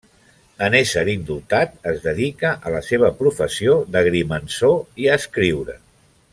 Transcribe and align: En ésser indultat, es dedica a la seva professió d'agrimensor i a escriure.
En 0.67 0.77
ésser 0.77 1.03
indultat, 1.11 1.75
es 1.91 1.99
dedica 2.07 2.53
a 2.69 2.73
la 2.77 2.81
seva 2.89 3.11
professió 3.21 3.77
d'agrimensor 3.97 4.77
i 5.05 5.11
a 5.13 5.23
escriure. 5.23 5.79